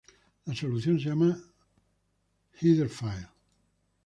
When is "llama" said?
1.09-1.37